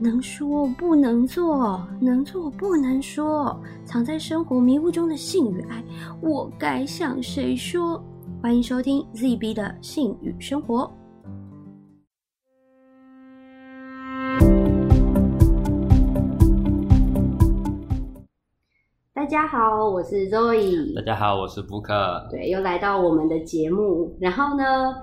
[0.00, 5.82] 能说不能做，能做不能说，藏在生活迷雾中的性与爱，
[6.20, 8.02] 我该向谁说？
[8.42, 10.92] 欢迎收听 ZB 的性与生活。
[19.14, 20.94] 大家好，我是 Zoe。
[20.94, 22.30] 大家好，我是 Book。
[22.30, 24.14] 对，又来到我们的节目。
[24.20, 24.94] 然后呢，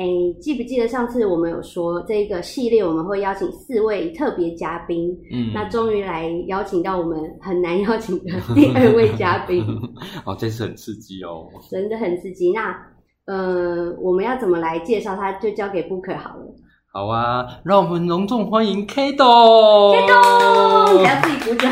[0.00, 0.06] 哎，
[0.40, 5.14] 记不记得上次我们有说这个系列我们会邀请四位特别嘉宾？
[5.30, 9.62] 嗯，那终于来邀请到我们很难邀请的第二位嘉宾，
[10.24, 12.50] 哦，这次很刺激哦，真的很刺激。
[12.50, 12.74] 那
[13.26, 15.32] 呃，我们要怎么来介绍他？
[15.32, 16.46] 就交给 Booker 好了。
[16.90, 19.26] 好啊，让我们隆重欢迎 K 董。
[19.92, 21.70] K 董，你要自己鼓掌。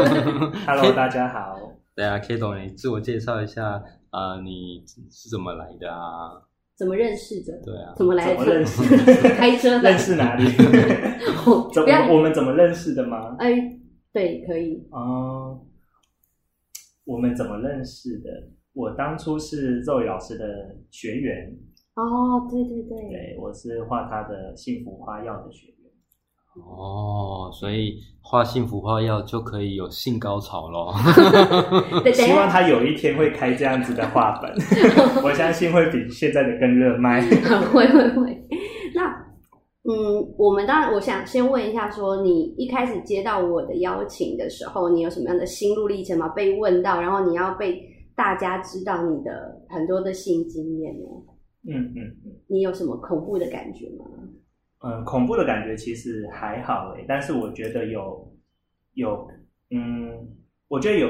[0.66, 1.54] Hello，大家好。
[1.94, 6.40] 对啊，K 董，你自我介绍一下啊、呃你是怎么来的啊？
[6.76, 7.58] 怎么认识的？
[7.64, 8.36] 对啊，怎么来的？
[8.36, 8.82] 怎么认识？
[9.34, 10.44] 开车的认识哪里？
[11.72, 13.36] 怎不要么我们怎么认识的吗？
[13.38, 13.78] 哎，
[14.12, 14.86] 对，可以。
[14.90, 15.60] 哦、
[17.04, 18.28] 我们怎么认识的？
[18.74, 21.56] 我当初是肉老师的学员，
[21.94, 25.75] 哦，对对对，对我是画他的幸福花药的学员。
[26.64, 30.94] 哦，所以画幸福花药就可以有性高潮咯。
[32.12, 34.50] 希望，他有一天会开这样子的画本，
[35.22, 37.20] 我相信会比现在的更热卖。
[37.72, 38.48] 会会会。
[38.94, 39.26] 那
[39.88, 46.28] 嗯，我们当然，我想先问一下说你一开始接到我的邀请的时候，你有什么样的心路历程吗？
[46.30, 47.80] 被问到，然后你要被
[48.16, 51.06] 大家知道你的很多的性经验呢？
[51.68, 52.32] 嗯嗯嗯。
[52.48, 54.06] 你有什么恐怖的感觉吗？
[54.80, 58.36] 嗯，恐怖的感觉其实还好诶，但是我觉得有
[58.94, 59.26] 有
[59.70, 60.36] 嗯，
[60.68, 61.08] 我觉得有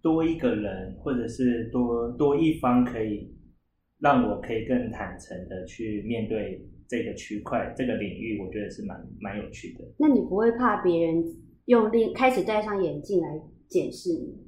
[0.00, 3.34] 多一个人或者是多多一方可以
[4.00, 9.84] 让我可以更坦诚的去面对这个区块这个领域，我觉得是蛮蛮有趣的。
[9.98, 11.22] 那你不会怕别人
[11.66, 13.28] 用另开始戴上眼镜来
[13.68, 14.47] 检视你？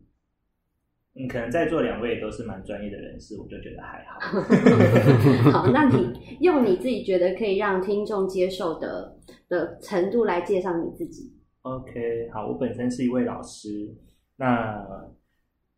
[1.14, 5.50] 嗯，可能在座两位都是蛮专业的人士，我就觉得还好。
[5.50, 9.18] 好，那你用你自己觉得可以让听众接受的
[9.48, 11.32] 的程度来介绍你自己。
[11.62, 13.94] OK，好，我本身是一位老师，
[14.36, 14.86] 那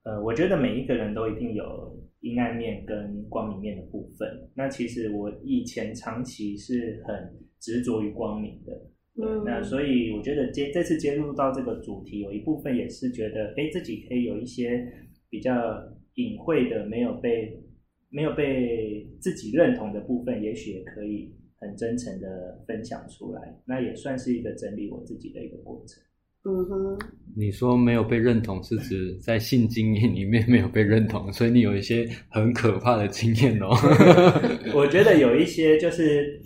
[0.05, 4.51] 呃，我觉得每一个人都一定有阴暗面跟光明面的部分。
[4.55, 7.15] 那其实我以前长期是很
[7.59, 8.73] 执着于光明的，
[9.17, 14.87] 对嗯那所以我觉得接这次接入到这个主题，有一部分也是觉得，哎，自己可以有一些
[15.33, 15.51] 比较
[16.17, 17.59] 隐晦的，没有被
[18.11, 23.59] 没有被自己认同的部分，也许也可以很真诚的分享出来。
[23.65, 26.03] 那也算是一个整理我自己的一个过程。
[26.45, 26.99] 嗯哼，
[27.35, 33.71] 你说没有被认同，是指在性经验里面没有被认同，所以你有一些很可怕的经验哦。
[34.77, 36.43] 我觉得有一些就是，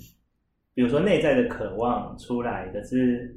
[0.75, 3.35] 比如说内在的渴望出来的是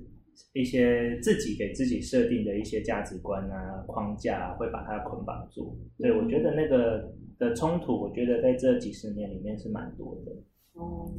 [0.54, 5.78] 一些自己给自己设定的一些价值观啊、框架啊，会把它捆绑住。
[5.98, 10.32] 对我觉得那个的冲突，我觉得在这几十年里面是蛮多的。
[10.74, 11.10] 哦，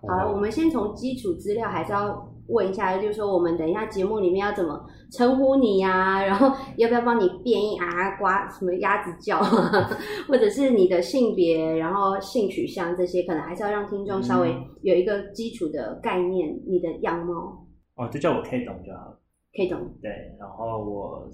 [0.00, 9.88] 好了，我们先从基础资料还是要问一下，就是说我们等一下节目里面要怎么称呼你呀、然后要不要帮你变一啊、瓜什么鸭子叫啊，
[10.28, 14.64] 或者是你的性别，然后性取向这些，可能还是要让听众稍微嗯。
[14.82, 17.61] 有一个基础的概念，你的样貌
[17.96, 19.18] 哦，就叫我 K 董就好了。
[19.54, 19.78] 可以懂。
[20.00, 21.30] 对，然后我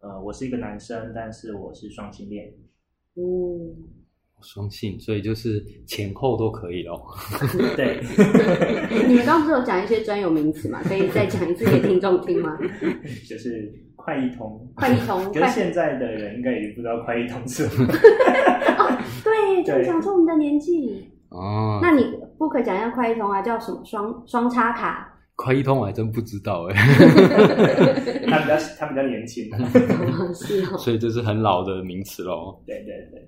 [0.00, 2.52] 呃，我是一个男生，但是我是双性恋。
[3.14, 3.76] 嗯，
[4.40, 7.00] 双性，所以就是前后都可以哦。
[7.76, 8.00] 对，
[9.06, 10.82] 你们刚刚不是有讲一些专有名词嘛？
[10.82, 12.58] 可以再讲一次给听众听吗？
[13.28, 14.68] 就是快一通。
[14.74, 17.86] 快一通，跟快现在的人应该也不知道快一通是什么。
[19.22, 21.08] 对，就对讲出我们的年纪。
[21.28, 23.42] 哦，那你不可以讲一下快一通啊？
[23.42, 25.19] 叫什么双双插卡？
[25.42, 26.74] 快一通我还真不知道哎，
[28.28, 29.44] 他比较他比较年轻。
[30.36, 30.76] 是哦。
[30.76, 32.62] 所以这是很老的名词咯。
[32.66, 33.26] 对对对，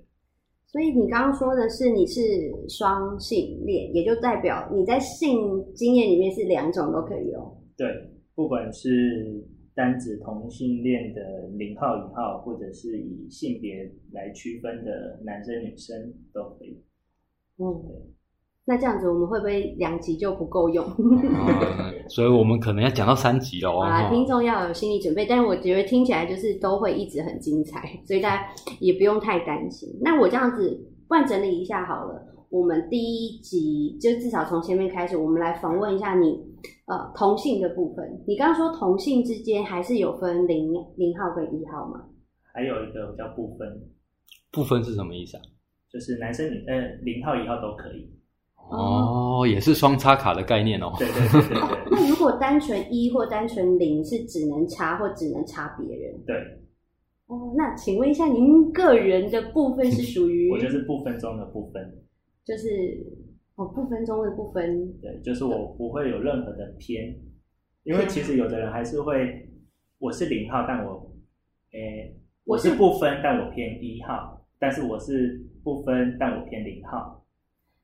[0.67, 2.21] 所以你刚刚说的是你是
[2.69, 7.57] 双性恋，也就代表你在性经验里面是两种都可以哦。
[7.75, 7.87] 对，
[8.35, 9.43] 不管是
[9.73, 16.79] 单指同性恋的零号、一号，或者是以性别来区分的男生、女生都可以。
[17.57, 17.65] 嗯，
[18.65, 20.85] 那这样子我们会不会两集就不够用？
[20.85, 23.81] 啊， 所以我们可能要讲到三集哦。
[23.81, 28.47] 啊，听众要有心理准备，但是我觉得听起来就是都会一直很精彩，所以大家
[28.79, 29.89] 也不用太担心。
[30.01, 32.25] 那我这样子，不然整理一下好了。
[32.49, 36.39] 我们第一集就至少从前面开始，我们来访问一下你，
[36.85, 38.23] 呃，同性的部分。
[38.27, 42.05] 你刚刚说同性之间还是有分零零号跟一号吗？
[42.53, 43.67] 还有一个叫部分，
[44.51, 45.41] 部分是什么意思啊？
[45.91, 48.09] 就是男生女呃零号、一号都可以。
[48.69, 50.91] 哦，也是双插卡的概念哦。
[50.97, 51.77] 对对对对对。
[51.91, 56.23] 那如果单纯一或单纯零是只能插或只能插别人？
[56.25, 56.35] 对，
[57.27, 57.53] 哦？
[57.55, 60.51] 那请问一下，您个人的部分是属于？
[60.51, 61.83] 我就是不分中的部分，
[62.45, 62.67] 就是
[63.55, 64.91] 哦不分中的部分。
[64.99, 67.15] 对，就是我不会有任何的偏，
[67.83, 69.47] 因为其实有的人还是会，
[69.99, 71.11] 我是零号，但我，
[71.73, 72.15] 诶、
[72.45, 77.22] 我是不分，但我偏一号，但是我是不分，但我偏零号，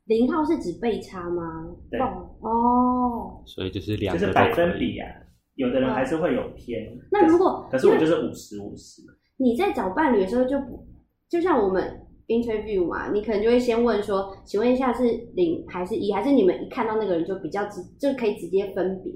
[0.09, 1.67] 零号是指被差吗？
[1.91, 4.51] 对哦哦，所以就是两就是百。
[4.53, 5.07] 分比啊，
[5.53, 6.97] 有的人还是会有偏。
[7.11, 9.03] 那如果可是可是我就是五十五十，
[9.37, 10.83] 你在找伴侣的时候就不，
[11.29, 15.03] 就像我们 interview 嘛，你可能就会先问说，请问一下是
[15.35, 19.13] 零还是一，还是你们一看到那个人就比较直，就可以直接分别？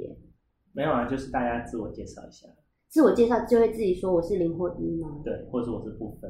[0.74, 2.48] 没有啊，就是大家自我介绍一下，
[2.90, 5.22] 自我介绍就会自己说我是零或一吗？
[5.24, 6.30] 对，或者我是不分。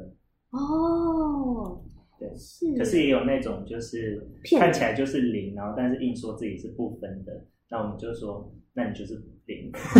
[0.52, 1.82] 哦，
[2.28, 4.26] 对是，可是也有那种就是
[4.58, 9.14] 看起来就是零，然后但是硬说自己是不分的，那我们就说，那你就是
[9.46, 9.70] 零。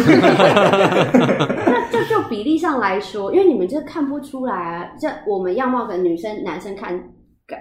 [1.66, 7.12] 那就就比例上来说，因为你们这看不出来啊，这我们样貌跟女生、男生看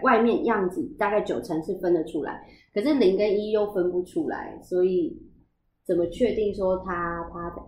[0.02, 2.42] 外面样子大概九成是分得出来，
[2.74, 5.22] 可是零跟一又分不出来，所以
[5.86, 7.62] 怎么确定说他他的？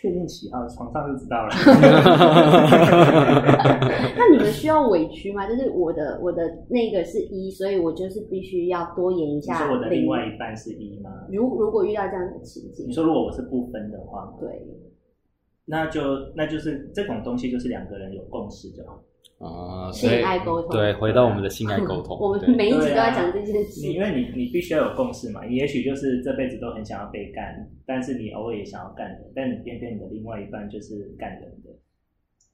[0.00, 1.50] 确定喜好，床上就知道了。
[4.16, 5.46] 那你们需要委屈吗？
[5.46, 11.10] 就是我的我的那个是一，所以我就是必须要多演一你下说我的另外一半是一吗？
[11.30, 14.66] 如如果遇到这样的情境你，说如果我是不分的话，对，
[15.66, 16.00] 那就
[16.34, 19.02] 那就是这种东西就是两个人有共识就好。
[19.40, 23.80] 啊，性所以爱沟通对，回到我们的 性爱沟通，我们每一集都对啊在讲这件事。
[23.80, 31.70] 你因为你你必须要有共识嘛，你也许就是这辈子都很想要被干，但是你偶尔也想要干人，但你偏偏你的另外一半就是干人的，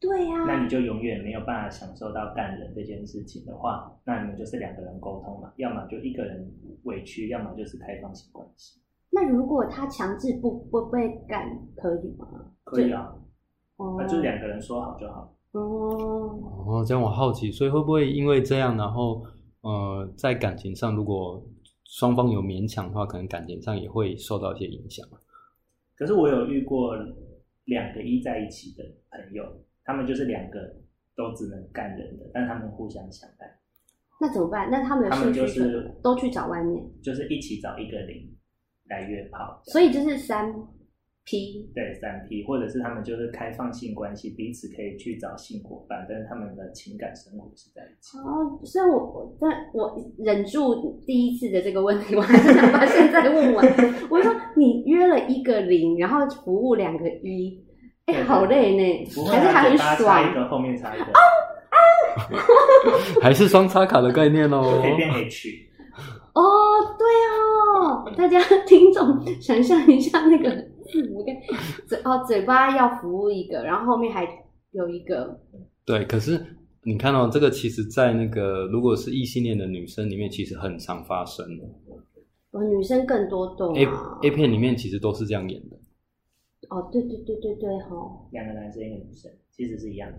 [0.00, 6.48] 对呀、那你就永远没有办法享受到干人这件事情的话，那你们就是两个人沟通嘛，要么就一个人
[6.84, 8.80] 委屈，要么就是开放性关系，
[9.10, 12.28] 那如果他强制不不被干，可以吗？
[12.62, 13.12] 可以啊，
[13.76, 15.35] 哦，那就两个人说好就好。
[15.56, 19.24] 哦，哦，这样我好奇，所以会不会因为这样，然后
[19.62, 21.42] 呃，在感情上如果
[21.84, 25.06] 双方有勉强的话，可能感情上也会受到一些影响。
[25.96, 26.94] 可是我有遇过
[27.64, 29.44] 两个一在一起的朋友，
[29.84, 30.60] 他们就是两个
[31.16, 33.46] 都只能干人的，但他们互相相爱，
[34.20, 34.68] 那怎么办？
[34.70, 38.30] 那他们的他们兴趣就是都去找外面，就是一起找一个零
[38.88, 40.54] 来约炮，所以就是三
[41.26, 48.16] P 对三 P，或者是他们就是开放性关系，彼此可以去找性伙伴，但是他们的情感生活是在一起。
[48.18, 48.60] 哦。
[48.64, 53.66] 虽然我我但我忍住第一次的这个问题，我还是想把现在问完。
[54.08, 57.60] 我就说你约了一个零，然后服务两个一，
[58.04, 60.32] 哎、对好累呢，还是还很爽一。
[60.32, 61.06] 个，后面插一个，
[63.20, 64.80] 还是双插卡的概念哦。
[64.80, 65.48] 可以变 H。
[66.34, 66.42] 哦，
[66.96, 67.04] 对
[67.80, 70.68] 哦，大家听众想象一下那个
[71.02, 71.34] 字母跟
[71.86, 74.26] 嘴哦，嘴巴要服务一个，然后后面还
[74.70, 75.38] 有一个
[75.84, 76.40] 对，可是
[76.84, 81.64] 你看到、这个，其实，在那个如果是异性恋的女生里面，其实很常发生的。
[82.52, 84.18] 哦，女生更多动 A 啊。
[84.22, 85.76] A 片里面其实都是这样演的。
[86.70, 88.26] 哦，对对对对对哦。
[88.32, 90.18] 两个男生一个女生，其实是一样的。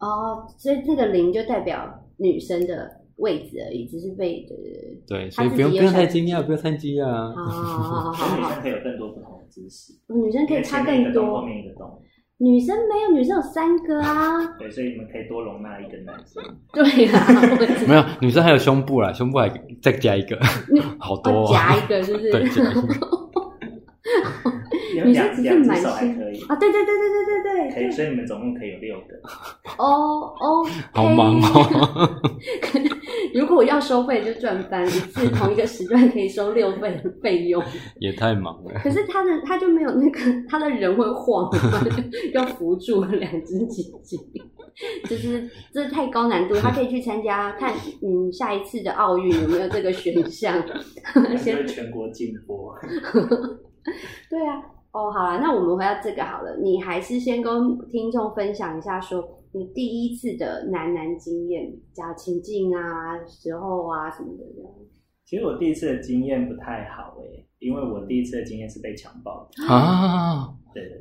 [0.00, 5.02] 哦，所以这个零就代表女生的位置而已，只是被对对对。
[5.06, 7.32] 对，所以不用不用太惊讶，不要太惊讶啊。
[7.36, 12.00] 好好好好好好所以女生可以有更多不同的姿势，女生可以插更多，面一个洞。
[12.38, 14.44] 女生没有，女生有三个啊。
[14.58, 16.42] 对，所以你们可以多容纳一个男生。
[16.72, 19.48] 对啊，没有，女生还有胸部啦，胸部还
[19.80, 20.36] 再加一个，
[20.98, 21.44] 好多、哦。
[21.44, 22.32] 哦夹一个是不是？
[22.32, 23.14] 对，夹一个。
[25.04, 27.90] 女生只是蛮新手还可以，啊，对对对对对对可以，对对。
[27.92, 29.14] 所以你们总共可以有六个。
[29.78, 32.20] 哦哦， 好忙哦。
[33.34, 37.62] 如果我要收费就赚翻，一次同一个时段可以收六份费用。
[37.98, 38.72] 也太忙了。
[38.82, 41.50] 可是他的他就没有那个他的人会晃，
[42.32, 44.16] 要扶住两只鸡鸡，
[45.08, 46.54] 就是这太高难度。
[46.56, 50.62] 他可以去参加看，嗯，下一次的奥运有没有这个选项？
[51.30, 52.72] 就先全国禁播。
[54.30, 54.62] 对啊，
[54.94, 64.70] 哦，好了，那我们回到这个好了，你还是先跟听众分享一下，说你第一次的男男经验，加情境啊、时候啊什么的这样。
[65.24, 69.66] 其实我第一次的经验不太好诶、因为我第一次的经验是被强暴的。
[69.66, 70.98] 啊，对对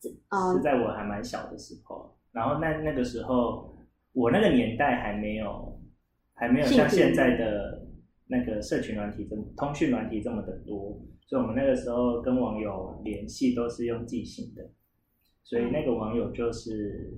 [0.00, 2.16] 对，哦是在我还蛮小的时候。
[2.30, 3.76] 然后那那个时候，
[4.12, 5.80] 我那个年代还没有
[6.32, 7.88] 还没有像现在的
[8.28, 14.70] 那个社群软体这么通讯软体这么的多，所以我们那个时候跟网友联系都是用寄信的。
[15.44, 17.12] 所以那个网友就是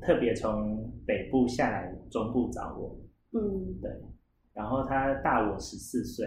[0.00, 2.96] 特别从北部下来中部找我，
[3.32, 3.90] 嗯，对，
[4.54, 6.26] 然后他大我十四岁，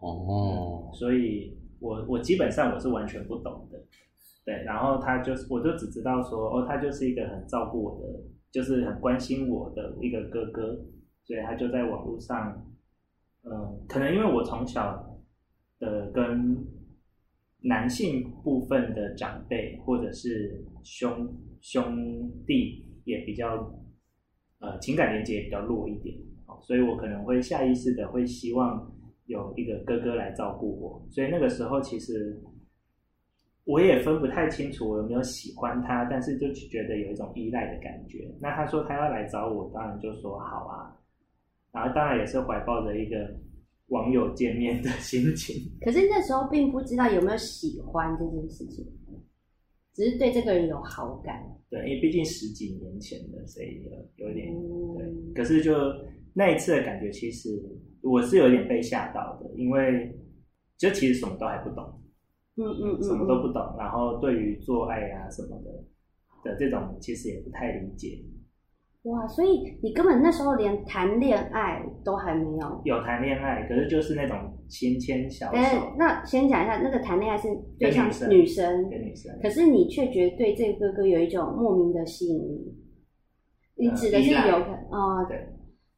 [0.00, 3.82] 哦，所以我我基本上我是完全不懂的，
[4.44, 10.78] 对，然后他就是我就只知道说哦，他就是一个很照顾我的，就是很关心我的一个哥哥，
[11.24, 12.70] 所以他就在网络上，
[13.44, 15.15] 嗯，可能因为我从小
[15.78, 16.56] 的跟
[17.62, 23.72] 男性部分的长辈或者是兄兄弟也比较，
[24.60, 26.16] 呃，情感连接也比较弱一点，
[26.46, 28.90] 哦，所以我可能会下意识的会希望
[29.26, 32.40] 有一个哥哥来照顾我，所以那个时候其实
[33.64, 38.32] 我也分不太清楚我有没有喜欢他，但是就觉得有一种依赖的感觉。
[38.40, 40.96] 那他说他要来找我，当然就说好啊，
[41.72, 43.34] 然后当然也是怀抱着一个
[43.88, 45.54] 网友见面的心情。
[45.80, 48.84] 可是那时候并不知道有没有喜欢这件事情，
[49.94, 51.40] 只是对这个人有好感。
[51.68, 54.52] 对，因为毕竟十几年前的，所以有有点
[54.96, 55.06] 对。
[55.06, 55.72] 嗯，可是就
[56.32, 57.60] 那一次的感觉，其实
[58.02, 60.14] 我是有点被吓到的，因为
[60.76, 61.84] 就其实什么都还不懂，
[62.56, 65.84] 嗯嗯嗯，什么都不懂，然后对于做爱啊什么的
[66.44, 68.22] 的这种，其实也不太理解。
[69.06, 72.80] 哇，所以你根本那时候连谈恋爱都还没有。
[72.84, 74.36] 有谈恋爱，可是就是那种
[74.68, 77.48] 牵牵小但是手那先讲一下，那个谈恋爱是
[77.78, 82.74] 对象跟女生，跟女生，可是你却觉得对这个哥哥有一种莫名的吸引力。
[83.78, 85.38] 你指的是有可哦，对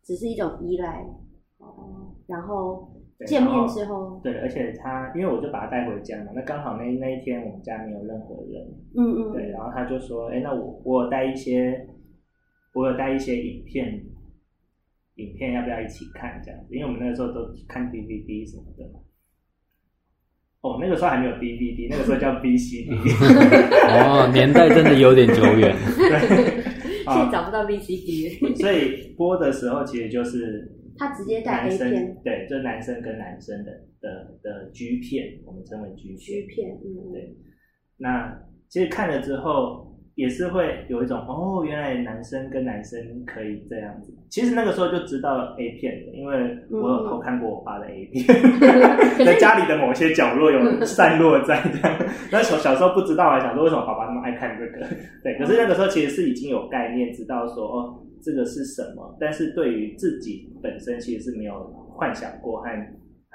[0.02, 1.00] 只是一种依赖
[1.58, 2.12] 哦。
[2.26, 2.92] 然后
[3.26, 11.88] 见面之后，对，而且他因为我就把他带回家嘛，那刚好那那一天我们家没有任何人，嗯嗯，对，然后他就说，哎，那我我带一些，
[12.72, 14.04] 我有带一些影片，
[15.16, 16.74] 影片要不要一起看这样子？
[16.74, 19.00] 因为我们那个时候都看 DVD 什么的嘛。
[20.60, 22.90] 哦，那个时候还没有 DVD，那个时候叫 VCD。
[23.88, 25.74] 哦，年代真的有点久远。
[25.96, 26.64] 对，
[27.06, 33.70] 现在找不到 VCD，所以播的时候其实就是他直接带男 A 生片、对，就男生跟男生的
[34.00, 36.18] 的的 G 片，我们称为 G 片。
[36.18, 37.36] G 片，嗯，对，
[37.98, 39.87] 那其实看了之后
[40.18, 44.12] 也是会有一种哦，原来男生跟男生可以这样子。
[44.28, 48.26] 其实那个时候就知道 A 片的，因为我有偷看过我爸的 A 片，
[49.24, 51.98] 在家里的某些角落有散落在这样。
[52.32, 54.84] 那小小时候不知道啊，想说为什么爸爸那么爱看这个？
[55.22, 61.54] 对，可是那个时候其实是已经有概念，知道说哦，这个是什么，但是对于自己本身其实是没有
[61.94, 62.68] 幻想过和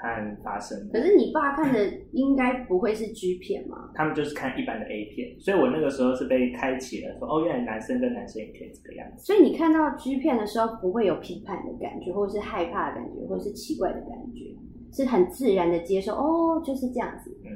[0.04, 0.88] 和发生。
[0.92, 1.78] 可是你爸看的
[2.12, 3.90] 应该不会是 G 片嘛？
[3.94, 9.24] 他们就是看一般的 A 片，所以我那个时候是被开启了说，哦，原来男生跟男生也可以这个样子。
[9.24, 14.54] 所以你看到 G 片的时候，不会有批判的感觉，或者是害怕的感觉，或者是奇怪的感觉，
[14.92, 17.36] 是很自然的接受，哦，就是这样子。
[17.44, 17.50] 嗯，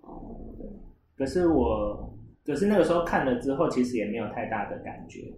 [0.00, 0.36] 哦，
[1.16, 2.14] 可是我，
[2.44, 5.32] 可是那个时候看了之后，其实也没有太大的感觉，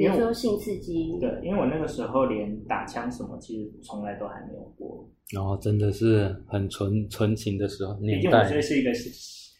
[0.00, 5.08] 比如说性刺激，对，因为我那个时候连打枪什么，其实从来都还没有过。
[5.34, 8.90] 然后真的是很纯纯情的时候毕年代竟我虽，是一个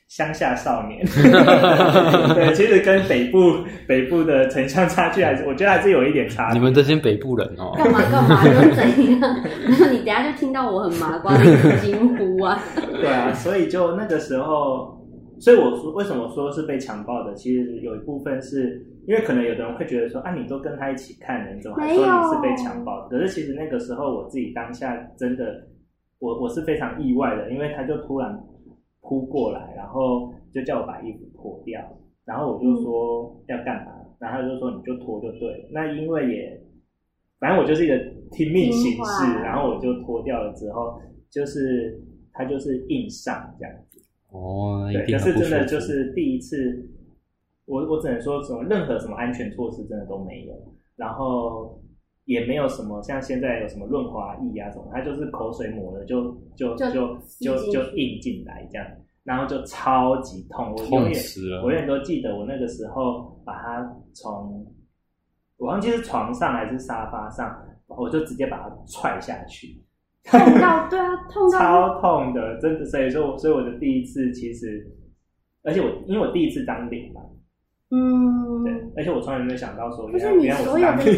[0.08, 1.00] 乡下少年，
[2.34, 3.38] 对，其实跟北部
[3.86, 6.58] 北部的城乡差距还是，我觉得还是有一点差距。
[6.58, 8.82] 你们这些北部人哦，干嘛干嘛又怎
[9.20, 9.20] 样？
[9.20, 12.60] 然 后你等下就听到我很麻瓜的惊呼啊！
[13.00, 14.99] 对啊，所以就那个时候，
[15.40, 23.08] 所以我说为什么说是被强暴的，其实有一部分是因为可能有的人会觉得说啊，你都跟他一起看了，你怎么还说你是被强暴的？
[23.08, 25.66] 可是其实那个时候我自己当下真的，
[26.18, 28.38] 我我是非常意外的，因为他就突然
[29.00, 31.80] 扑过来，然后就叫我把衣服脱掉，
[32.26, 35.68] 然后我就说要干嘛，然后他就说你就脱就对了。
[35.72, 36.62] 那因为也，
[37.38, 37.96] 反正我就是一个
[38.30, 41.98] 听命行听事，然后我就脱掉了之后，就是
[42.34, 43.89] 他就是硬上这样子。
[44.32, 45.38] 哦，对，可是。
[45.38, 46.88] 真的就是第一次，
[47.66, 50.54] 我我只能说什么任何什么安全措施真的都没有，
[50.96, 51.80] 然后
[52.24, 58.86] 也没有什么像现在有什么润滑液啊什么，它就是口水抹了就就就就就印进来这样，
[59.24, 61.22] 然后就超级痛，我永远
[61.62, 64.66] 我永远都记得我那个时候把它从
[65.56, 69.82] 我忘记是床上还是沙发上，我就直接把它踹下去。
[70.24, 72.84] 痛到对啊，痛到超痛的，真的。
[72.84, 74.86] 所以说，所以我的第一次其实，
[75.62, 77.20] 而且我因为我第一次当兵嘛，
[77.90, 81.02] 嗯，对，而且我从来没有想到说，不是你所有的。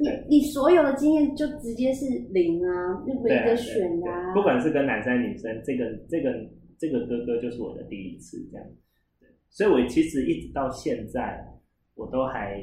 [0.00, 4.32] 你你所有的经验就直接是零啊，就没得选的啊。
[4.32, 6.32] 不管是跟男生女生，这个这个
[6.78, 8.66] 这个哥哥就是我的第一次这样。
[9.20, 11.44] 对所以我其实一直到现在，
[11.94, 12.60] 我都还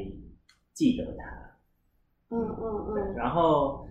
[0.74, 2.36] 记得他。
[2.36, 3.85] 嗯嗯，嗯，然后，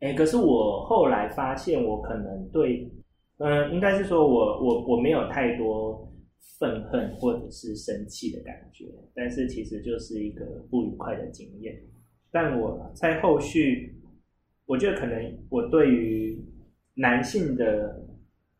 [0.00, 2.90] 哎，可是我后来发现，我可能对，
[3.38, 6.10] 嗯、应该是说我我我没有太多
[6.58, 11.78] 愤恨或者是生气的感觉，但是其实就是一个不愉快的经验。
[12.30, 13.94] 但我在后续，
[14.66, 16.42] 我觉得可能我对于
[16.94, 18.06] 男性的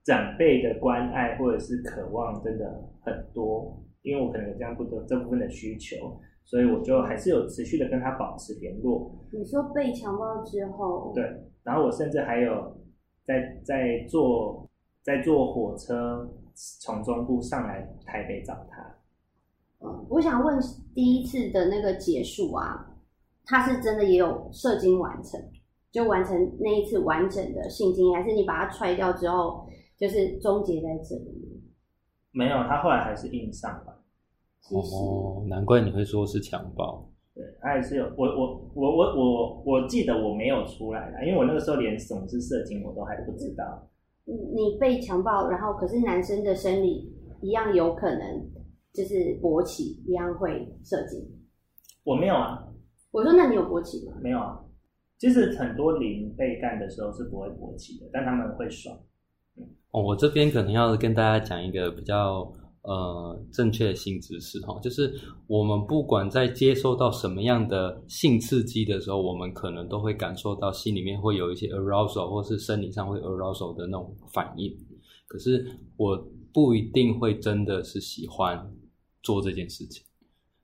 [0.05, 6.21] 长辈的关爱或者是渴望真的很多，因为我可能有这样不多这部分的需求，
[6.51, 9.09] 所以我就还是有持续的跟他保持联络。
[9.31, 11.23] 你说被强暴之后，对，
[11.63, 12.77] 然后我甚至还有
[13.25, 14.69] 在在坐
[15.01, 16.29] 在坐火车
[16.81, 18.97] 从中部上来台北找他。
[19.79, 20.59] 嗯，我想问
[20.93, 22.97] 第一次的那个结束啊，
[23.45, 25.41] 他是真的也有射精完成，
[25.93, 31.63] 就完成那一次完整的性经验，还是你把它踹掉之后，就是终结在这里？
[32.33, 33.90] 没有，他后来还是硬上吧。
[34.71, 37.11] 哦，难怪你会说是强暴。
[37.35, 43.89] 对，他还是有我我我我我我记得我没有出来啦，因为我那个时候连什么是射精我都还不知道。
[44.25, 48.51] 你你被强暴，然后可是男生的生理一样有可能
[48.93, 51.21] 就是勃起，一样会射精。
[52.05, 52.69] 我没有啊，
[53.11, 54.15] 我说那你有勃起吗？
[54.21, 54.61] 没有啊。
[55.19, 58.97] 其实很多零被干的时候是不会勃起的，但他们会爽。
[59.91, 62.51] 哦，我这边可能要跟大家讲一个比较
[62.83, 65.15] 呃正确的性知识哈，就是
[65.47, 74.75] 我们不管在接收到什么样的性刺激的时候，我们可能都会感受到心里面会有一些 arousal 或是生理上会 arousal 的那种反应。
[75.27, 75.65] 可是
[75.97, 76.17] 我
[76.53, 78.73] 不一定会真的是喜欢
[79.23, 80.03] 做这件事情。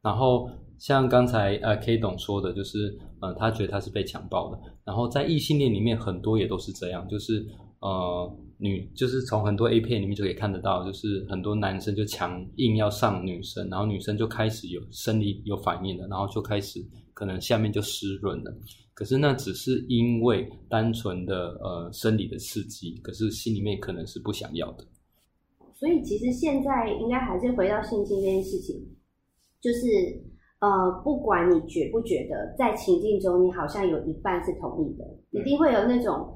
[0.02, 7.46] 然后像刚才呃 K 董说的，就是呃他觉得他是被强暴的，然后在异性恋里面很多也都是这样，就是
[7.80, 18.54] 呃女就是从很多 A 片里面就可以看得到，就是很多男生就强硬要上女生，然后女生就开始有生理有反应了，然后就开始可能下面就湿润了，
[18.94, 24.84] 可是那只是因为单纯的呃生理的刺激，可是心里面可能是不想要的。
[25.75, 28.75] 所以其实现在应该还是回到性侵这件事情，
[29.60, 29.86] 就是
[30.60, 36.34] 呃，不管你觉不觉得，在情境中你好像有一半是同意的，一定会有那种，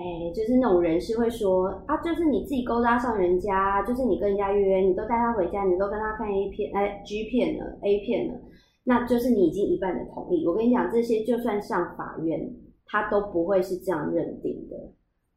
[0.00, 8.40] 哎，就是那种人是会说啊，就是你自己勾搭上人家，就是你跟人家约，你都带他回家，你都跟他看 A 片，哎，G 片了，A 片了，
[8.84, 10.46] 那就是你已经一半的同意。
[10.46, 12.50] 我跟你讲，这些就算上法院，
[12.86, 14.76] 他都不会是这样认定的。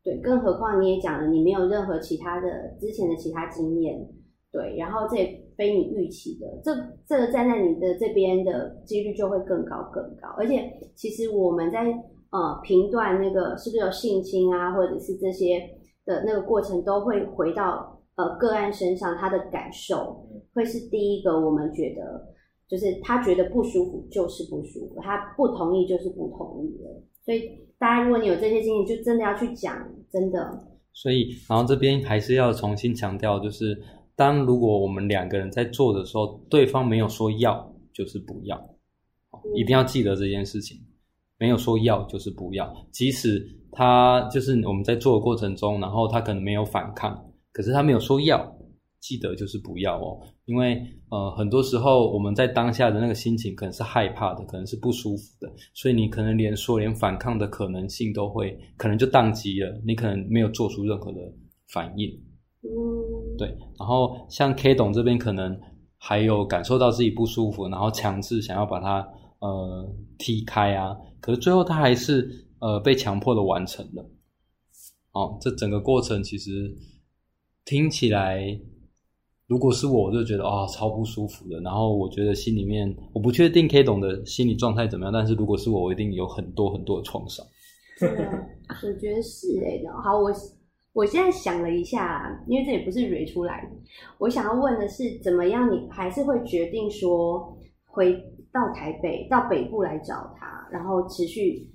[0.02, 4.08] 对，更何况你也讲了，你没有任何其他的之前的其他经验，
[4.52, 6.74] 对，然后这也非你预期的，这
[7.06, 10.30] 这个站在你的这边的几率就会更高更高。
[10.38, 11.84] 而且其实我们在
[12.34, 15.62] 呃评断那个是不是有性侵啊，或者是这些
[16.04, 22.28] 的那个过程，都会回到呃个案身上，他的感受会是第一个，我们觉得
[22.68, 27.64] 就是他觉得不舒服就是不舒服，他不同意就是不同意了，所以。
[27.80, 29.76] 大家如果你有这些经历，就真的要去讲，
[30.10, 30.58] 真的。
[30.94, 33.78] 所以，然后这边还是要重新强调，就是
[34.16, 38.58] 当如果我们两个人在做的时候，对方没有说要，就是不要，
[39.54, 40.78] 一定要记得这件事情。
[41.44, 47.14] 没有说要就是不要，即使他就是我们在做的过程中，然后他可能没有反抗，
[47.52, 48.40] 可是他没有说要。
[49.06, 61.20] 记得就是不要哦，因为呃，很多时候我们在当下的那个心情可能是害怕的，可能是不舒服的，所以你可能连说连反抗的可能性都会，可能就宕机了，你可能没有做出任何的
[61.74, 62.08] 反应。
[62.62, 62.72] 嗯，
[63.38, 63.50] 对。
[63.78, 65.60] 然后像 K 董这边可能
[65.98, 69.06] 还有感受到自己不舒服，然后强制想要把它
[69.40, 69.86] 呃
[70.18, 74.06] 踢开啊，可是最后他还是呃被强迫的完成了。
[75.14, 76.76] 哦，这整个过程其实
[77.64, 78.60] 听起来。
[79.46, 81.60] 如果是我，我就觉得啊，超不舒服的。
[81.60, 85.14] 然后我觉得心里面，我不确定 K 懂的心理状态怎么样。
[85.14, 87.46] 但是如果是我，我一定有很多很多的创伤。
[88.02, 89.80] 我觉得是哎。
[90.02, 90.32] 好，我
[90.94, 93.70] 我现在想了一下，因为这也不是蕊出来的。
[94.18, 97.56] 我想要问的是，怎么样你还是会决定说
[97.86, 98.14] 回
[98.54, 101.68] 到台北，到北部来找他，然后持续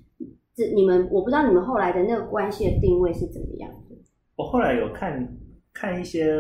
[0.55, 3.97] 这你们，我不知道你们后来的那个关系的定位是怎么样的。
[4.37, 5.37] 我后来有看
[5.75, 6.35] 看一些。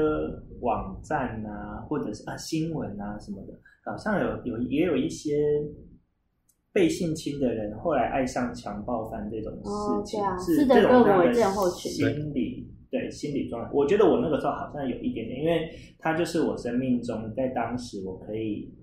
[0.60, 3.52] 网站啊，或者是啊新闻啊什么的，
[3.84, 5.62] 好像有有也有一些
[6.72, 11.32] 被性侵的人后来爱上强暴犯这种事情，是这种的
[11.70, 13.70] 心理对心理状态。
[13.72, 18.74] 我觉得我那个时候好像有一点点，因为他就是我生命中在当时我可以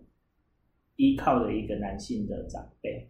[0.98, 3.10] 依靠的一个男性的长辈。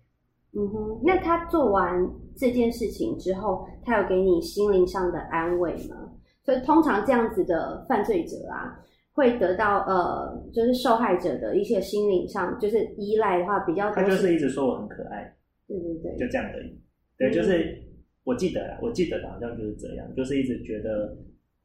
[0.57, 6.11] 嗯哼，那他做完这件事情之后，他有给你心灵上的安慰吗？
[6.43, 8.79] 所以通常这样子的犯罪者啊，
[9.13, 15.35] 会得到呃，就是受害者的一些心灵上就是依赖的话，比较他就是一直说我很可爱，
[15.67, 16.79] 对对对，就这样而已。
[17.17, 17.83] 对，就是
[18.23, 21.17] 我记得，我记得好像就是这样，就是一直觉得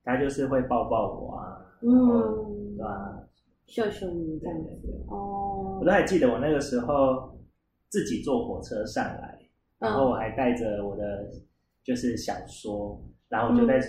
[0.02, 3.22] 他就是会抱抱我啊，嗯，对吧？
[3.70, 4.70] 秀秀你这样子。
[5.08, 7.38] 哦，我都还记得我那个时候
[7.88, 9.38] 自己坐火车上来，
[9.78, 11.30] 然后我还带着我的
[11.84, 13.80] 就是小说，然后我就在，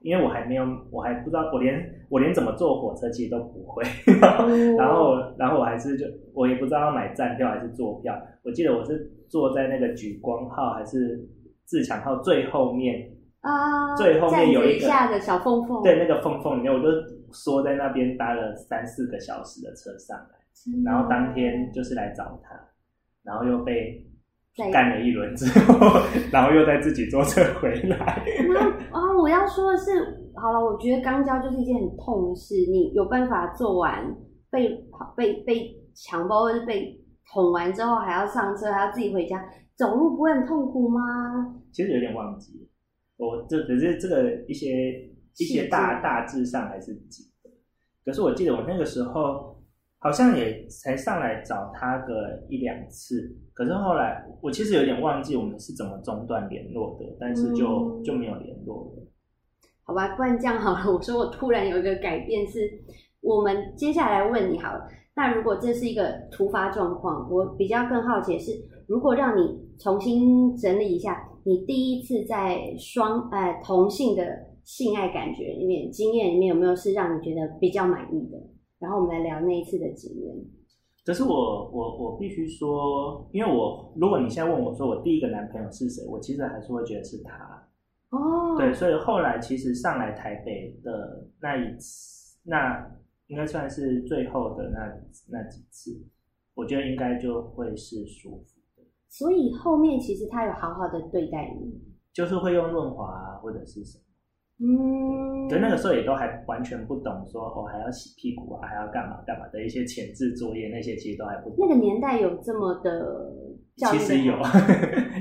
[0.00, 3.82] 因为我还没有，我还不知道，我连我连怎么坐火车其实都不会，
[4.76, 8.14] 然后然后我还是就我也不知道要买站票还是坐票，
[8.44, 11.26] 我记得我是坐在那个莒光号还是
[11.64, 13.10] 自强号最后面。
[13.40, 16.86] 啊，最后面有一个下的小缝缝，对，那个缝缝里面，我就
[17.32, 22.54] 缩在那边搭了三四个小时的车上来，然后当天就是来找他，
[23.22, 24.06] 然后又被
[24.72, 28.22] 干了一轮之后， 然后又再自己坐车回来。
[28.48, 34.14] 那啊，我要说的是，好了，我觉得肛交就是一件很痛的事，你有办法做完
[34.50, 34.84] 被
[35.16, 37.00] 被被强暴或者被
[37.32, 39.42] 捅完之后，还要上车，还要自己回家，
[39.74, 41.00] 走路不会很痛苦吗？
[41.72, 42.68] 其实有点忘记。
[43.16, 47.50] 我这可是这个一些一些大大致上还是记得，
[48.04, 49.56] 可是我记得我那个时候
[49.98, 59.06] 好像也才上来找他个一两次，可是后来我其实有点忘记我们是怎么中断联络的，但是就就没有联络了。
[59.84, 62.60] 好吧，不然这样好了，我说我突然有一个改变，是
[63.20, 64.86] 我们接下来问你好了。
[65.14, 68.52] 那如果这是一个突发状况，我比较更好奇的是，
[68.86, 71.28] 如果让你重新整理一下。
[71.44, 74.22] 你第一次在双呃同性的
[74.64, 78.38] 性爱感觉里面经验里面有没有是让你觉得比较满意的？
[78.78, 80.36] 然后我们来聊那一次的经验。
[81.04, 87.68] 可是我我我必须说，因为我如果你现在问我说我第一个男朋友是谁，我其实还是会觉得是他。
[88.10, 92.88] 哦，对，所以后来其实上来台北的那一次，那
[93.26, 94.94] 应该算是最后的那
[95.30, 95.90] 那几次，
[96.54, 98.84] 我觉得应该就会是舒服。
[99.08, 104.04] 所以后面其实他有好好的对待你，就是会用润滑啊或者是什么，
[104.64, 111.56] 嗯，对，那个时候也都还完全不懂，说哦还要洗屁股啊，还要干嘛干嘛的一些前置作业，那些其实都还不懂。
[111.58, 113.28] 那个年代有这么的
[113.74, 114.34] 其实有，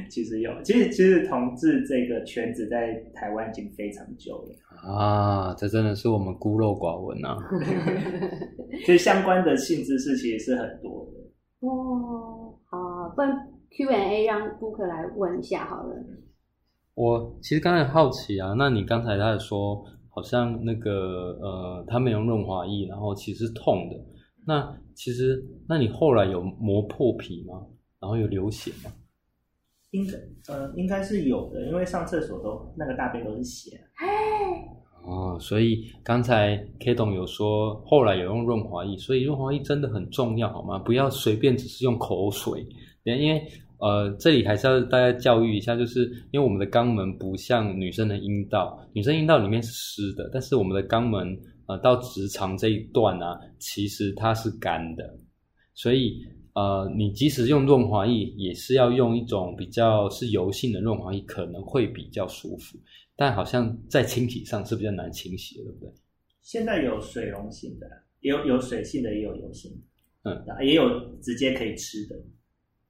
[0.10, 7.36] 其实有，其实其实同志这个圈子在台湾已经非常久了啊，这真的是我们孤陋寡闻啊。
[8.86, 13.48] 所以相关的性知识其实是很多的哦，好，不然。
[13.74, 15.96] Q&A 让 Book 来问一下好了。
[17.02, 23.96] 我其实刚才好奇啊，那你刚才在说，好像那个呃，他没用润滑液，然后其实痛的。
[24.46, 27.66] 那其实，那你后来有磨破皮吗？
[28.00, 28.92] 然后有流血吗？
[29.90, 30.14] 应该
[30.54, 33.72] 呃，应该是有的，因为上厕所都那个大便都是血。
[35.04, 40.78] 哦，所以刚才 K 董有说，后来有用润滑液，所以润滑液真的很重要，好吗？
[40.78, 42.64] 不要随便只是用口水。
[43.04, 43.44] 因为
[43.82, 55.18] 呃，这里还是要大家教育一下，就是因为我们的肛门不像女生的阴道，女生阴道里面是湿的，但是我们的肛门呃到直肠这一段呢，其实它是干的，
[55.74, 62.78] 所以呃，你即使用润滑液，也是要用一种比较是油性的润滑液，可能会比较舒服，
[63.16, 65.94] 但好像在清洗上是比较难清洗的，对不对？
[66.44, 67.88] 现在有水溶性的，
[68.20, 69.72] 也有有水性的，也有油性
[70.24, 72.16] 的，嗯，也有直接可以吃的。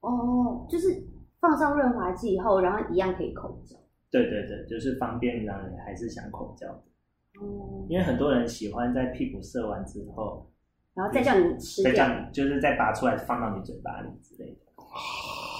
[0.02, 1.02] 哦，就是
[1.40, 3.76] 放上润滑剂以后，然后一样可以口交。
[4.10, 6.82] 对对对，就是方便让人还是想口交的。
[7.40, 10.50] 哦，因为很多人喜欢在屁股射完之后，
[10.94, 14.60] 然后再叫你吃再叫你，就是再拔出来放到你嘴巴里之类的。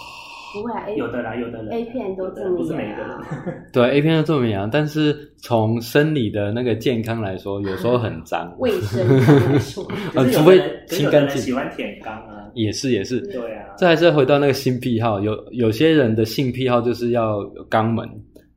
[0.52, 3.10] 不会啊，有的啦，有的人 A 片都这么不是每个人。
[3.72, 8.54] 对 A 片都这么严，但是从生理的那个健康来说，有时候很脏。
[8.58, 9.84] 卫生来说，
[10.14, 11.38] 呃，除非清干净。
[11.40, 13.20] 喜欢舔肛啊，也是也是。
[13.20, 13.74] 对啊。
[13.78, 18.08] 这还是回到那个性癖好，有有些人的性癖好就是要有肛门，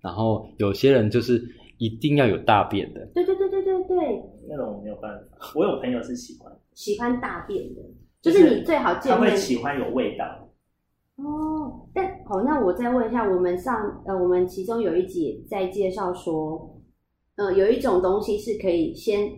[0.02, 1.42] 然后有些人就是
[1.78, 3.08] 一定要有大便的。
[3.14, 3.98] 对对对对对对。
[4.48, 7.82] 那种没有办法，我有朋友是喜欢喜欢大便的，
[8.22, 10.26] 就是你最好见他会喜欢有味道。
[11.18, 16.82] 哦，但好，那我再问一下，我们上呃，我们其中有一集在介绍说，
[17.38, 19.32] 呃，有一种东西是可以先，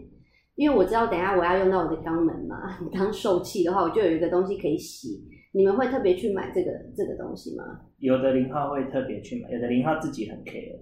[0.55, 5.23] 因为我知道等下我要用到我的肛门嘛， 当受气的话，我就有一个东西可以洗。
[5.53, 7.63] 你们会特别去买这个这个东西吗？
[7.99, 10.79] 有的零号会特别去买，有的零号自己很 care，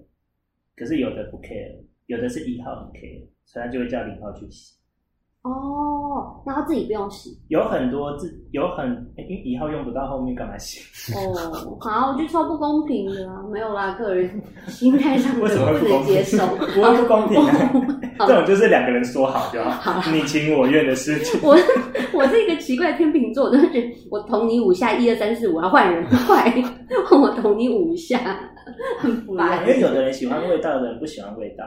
[0.76, 4.75] 可是有的不 care，有的是一号很 care，所以他就会叫零号去洗。
[5.46, 10.80] 哦，那他自己不用洗，有很多自有很，因为以后用不到，后面干嘛洗？
[11.14, 16.44] 哦，好，我觉得超不公平的，没有啦，个人心态上为什么不能接受？
[16.56, 17.82] 不会不公平啊，
[18.26, 21.38] 这种就是两个人说好就好，你情我愿的事情。
[21.44, 21.56] 我
[22.12, 26.52] 我是一个奇怪的天秤座，我真的觉得我捅你五下，一二三四五，要换人， 快，
[27.12, 28.18] 我捅你五下，
[28.98, 29.60] 很烦。
[29.62, 31.64] 因为有的人喜欢味道，的人不喜欢味道。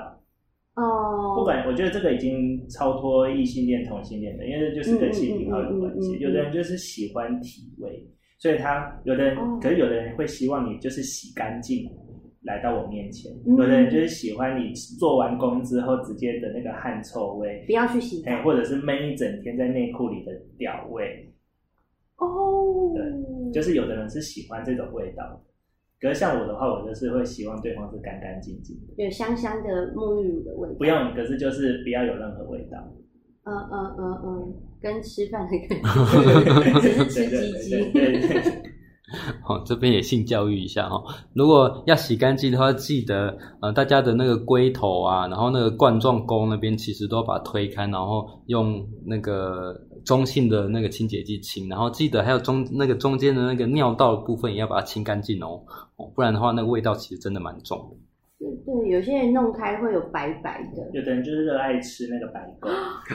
[0.79, 6.17] 哦，不管，我觉得这个已经超脱异性恋、同性恋的，因为这就是跟性癖好有关系。
[6.19, 9.59] 有的人就是喜欢体味，所以他有的人，哦。
[9.61, 11.89] 可是有的人会希望你就是洗干净
[12.43, 13.57] 来到我面前，嗯。
[13.57, 21.29] 有的人就是喜欢你做完工之后直接的那个汗臭味，不要去洗澡哎，或者是闷一整天在内裤里的屌味，
[22.17, 22.93] 哦。
[22.95, 25.41] 对就是有的人是喜欢这种味道的。
[26.01, 30.75] 可是像我的话，我就是会希望对方是干干净净的，有香香的沐浴乳的味道。
[30.77, 32.77] 不用，可是就是不要有任何味道。
[33.45, 37.69] 嗯嗯嗯嗯，跟吃饭的感觉， 只是吃鸡鸡。
[37.91, 38.63] 对对对对对
[39.41, 49.73] 好、这边也性教育一下哈、如果要洗干净的话，记得呃大家的那个龟头啊，然后那个冠状沟那边其实都要把它推开，然后用那个
[50.05, 55.61] 中性的那个清洁剂清，然后记得还有中那个中间的那个尿道的部分也要把它清干净哦，
[55.97, 57.97] 哦不然的话那个味道其实真的蛮重的。
[58.39, 60.89] 对对，有些人弄开会有白白的。
[60.93, 62.69] 有的人就是热爱吃那个白狗，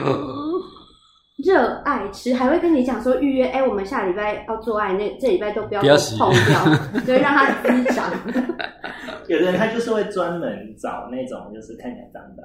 [1.45, 8.13] 热爱吃，还会跟你讲说预约，哎、我们下礼拜要做爱，那这礼拜都不要不要洗碰掉，对，让它滋长。
[9.29, 12.43] 有的人他就是会专门找那种就是看起来脏的。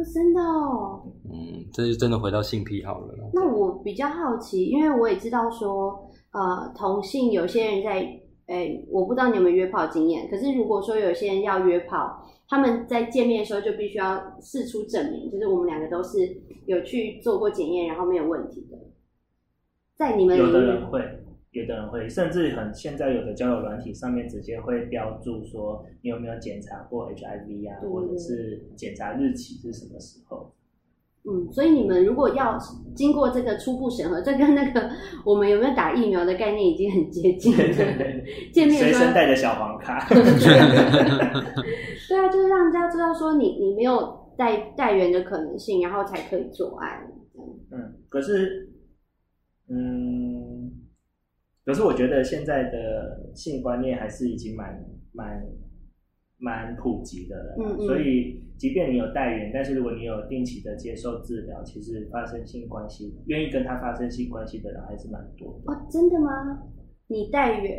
[0.00, 3.14] 哦真的哦，嗯，这就真的回到性癖好了。
[3.34, 8.00] 那我比较好奇，因为我也知道说，呃，同性有些人在，
[8.46, 16.18] 哎、我不知道你有没有约炮经验，可是如果说有些人要约炮，他们在见面的时候就必须要事出证明，就是我们两个都是
[16.66, 18.78] 有去做过检验，然后没有问题的。
[19.96, 21.00] 在你们有的人会，
[21.52, 30.52] 有的人会，甚至很现在有的交友软体上面直接会标注说你有没有检查过 HIV 啊，或者是检查日期是什么时候。
[31.22, 32.56] 嗯，所以你们如果要
[32.94, 34.88] 经过这个初步审核，这跟那个
[35.24, 37.96] 我们有没有打疫苗的概念已经很接近对对。
[37.96, 40.06] 对， 见面随身带着小黄卡。
[42.08, 47.06] 对啊，就是让人家知道说你你没有带带源的可能性，然后才可以做案。
[47.70, 48.70] 嗯，可是，
[49.68, 50.72] 嗯，
[51.70, 55.46] 可是我觉得现在的性观念还是已经蛮蛮
[56.38, 65.72] 蛮普及的了，嗯嗯所以即便你有代孕，但是如果你有定期的接受治疗，其实发生性关系，愿意跟他发生性关系的人还是蛮多的。
[65.72, 66.62] 哦，真的吗？
[67.06, 67.70] 你代孕，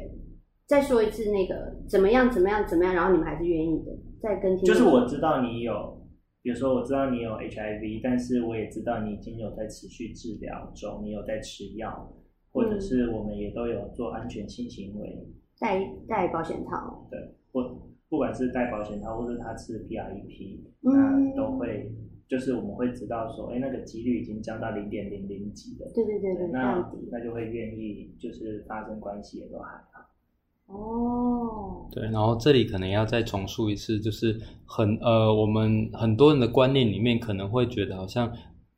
[0.67, 6.01] 再说一次那个怎么样怎么样怎么样，然后你们还是愿意的，再跟就是我知道你有，
[6.41, 12.13] 比如说我知道你有 HIV，但是我也知道你已经有在持续治疗中，你有在吃药，
[12.51, 15.27] 或者是我们也都有做安全性行为，
[15.59, 17.19] 戴戴保险套，对，
[17.51, 17.77] 或
[18.09, 21.91] 不管是戴保险套，或是他吃 PREP，嗯那都会，
[22.27, 26.91] 就是我们会知道说，哎，那个几率已经降到零点零零几了，对对对对，那。
[27.11, 30.73] 那就会愿意就是发生关系也都还好。
[30.73, 38.31] 哦，对，然后这里可能要再重述一次，就是很呃，我们很多人的观念里面可能会觉得好像，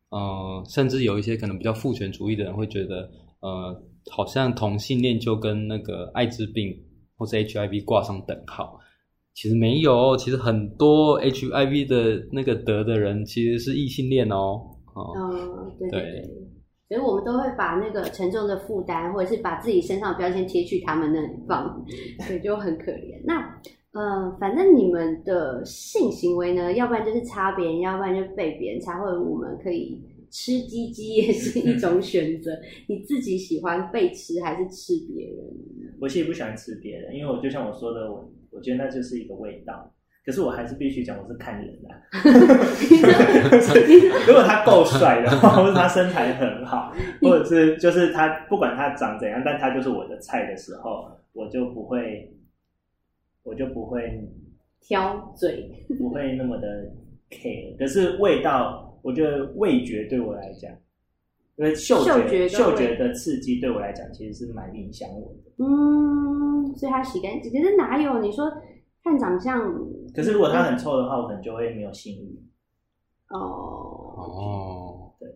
[0.10, 3.12] 呃，甚至有一些可能比较父权主义的人会觉得，
[3.44, 6.74] 呃，好像同性恋就跟那个艾滋病
[7.18, 8.80] 或是 HIV 挂上等号。
[9.36, 14.62] 其实没有，其实很多 HIV 的那个得的人其实是异性恋哦。
[14.96, 16.30] 哦，嗯，对对对对，
[16.88, 21.84] 所以我们都会把那个沉重的负担，或者是把自己身上的标签贴去他们那里放，
[22.22, 23.20] 所以就很可怜。
[23.26, 23.42] 那
[23.94, 30.00] 呃，反正你们的性行为呢，要不然就是插别人，要不然就被别人插，或者我们可以
[30.34, 32.52] 吃鸡鸡也是一种选择。
[32.90, 35.38] 你自己喜欢被吃还是吃别人？
[36.02, 39.94] 我其实不喜欢吃别人，因为我就像我说的，我我觉得那就是一个味道。
[40.26, 42.02] 可是我还是必须讲，我是看人的、啊。
[44.26, 52.34] 如果他够帅的话，或者他身材很好，或者是就是他不管他长怎样，但他就是我的菜的时候，我就不会，
[53.44, 54.28] 我就不会
[54.82, 56.92] 挑嘴，不会那么的
[57.30, 57.78] care。
[57.78, 60.72] 可是味道，我觉得味觉对我来讲，
[61.58, 65.52] 因为嗅嗅觉嗅觉的刺激对我来讲其实是蛮影响我的。
[65.64, 68.52] 嗯，所以他洗干净，可是哪有你说
[69.04, 69.62] 看长相
[70.16, 72.42] 可是如果他很臭的话，我可能就会没有性欲。
[73.30, 73.38] 哦？
[74.16, 75.30] 哦，对，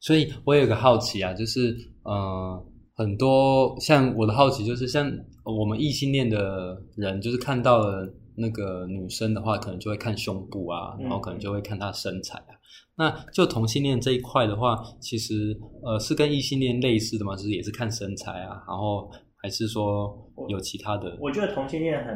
[0.00, 5.06] 所以我有个好奇啊，就是呃，很多像我的好奇就是像
[5.44, 12.54] 呃我们异性恋的人，就是看到了那个女生的话，可能就会看胸部啊，嗯然后可能就会看她身材啊。
[12.96, 20.14] 那就同性恋这一块的话，其实呃是跟异性恋类似的嘛，就是也是看身材啊，然后还是说
[20.48, 22.14] 有其他的我觉得同性恋很，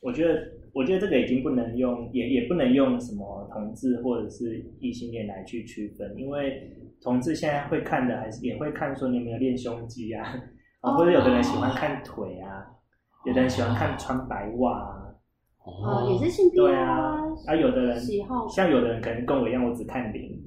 [0.00, 0.40] 我觉得
[0.74, 6.70] 我觉得这个已经不能用，也也不能用什么同志或者是异性恋来去区分，因为
[7.02, 10.24] 同志现在会看的还是也会看说你有没有练胸肌啊，
[10.80, 12.64] 啊，或者有的人喜欢看腿啊，
[13.26, 15.14] 有的人喜欢看穿白袜啊，
[15.64, 20.38] 哦，也是性癖对啊，啊，有的人喜好像有的人可能跟我一样，我只看零。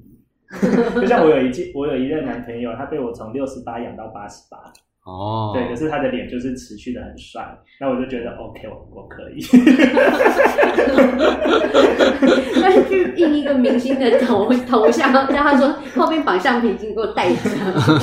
[0.94, 4.56] 就像我有一季，我有一任男朋友，他被我从六十八养到八十八，
[5.04, 7.44] 哦，对，可是他的脸就是持续的很帅，
[7.80, 9.40] 那我就觉得 OK，我我可以。
[12.62, 17.36] 但是去 印一个明星的头头像，让他说后面绑橡皮筋给我带着。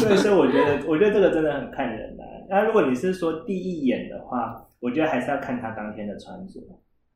[0.06, 6.60] 对，所以我觉得，我觉得这个真的很看人啊、那如果你是说第一眼的话，我觉得还是要看他当天的穿着。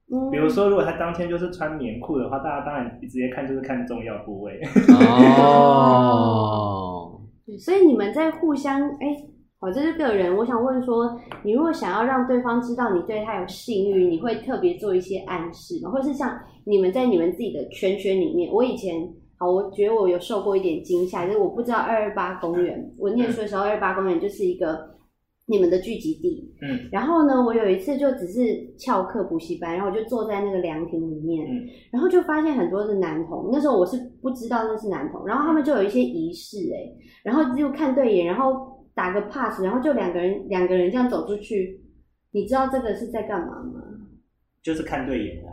[0.09, 4.61] 嗯比如说，如果他当天就是穿棉裤的话，大家当然直接看就是看重要部位。
[5.39, 7.19] 哦，
[7.59, 9.17] 所以你们在互相哎，
[9.59, 15.91] 我这是个人，我想问说，你如果想要让对方知道你对他有性欲，你会特别做一些暗示吗？
[15.91, 24.96] 或是像你们在你们自己的圈圈里面，我以前好，我觉得我有受过一点惊吓，就是我不知道二二八公园，我念书的时候二二八公园就是一个
[25.49, 28.41] 你们的聚集地，嗯，然后呢，我有一次就只是
[28.77, 31.65] 翘课补习班，然后我就坐在那个凉亭里面，嗯。
[31.89, 36.77] 然后就发现很多的男童，那时候我是不知道那是男童，然后他们就有一些仪式哎、
[37.23, 41.81] 然后就看对眼，然后打个 pass，然后就两个人两个人这样走出去，
[42.31, 43.81] 你知道这个是在干嘛吗？
[44.61, 45.47] 就是看对眼的、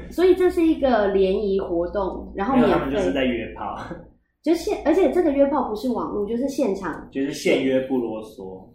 [0.12, 3.78] 所以这是一个联谊活动，然后没有他，们就是在约炮，
[4.44, 7.08] 就现，而且这个约炮不是网络，就是现场。
[7.10, 8.68] 就是现约不啰嗦，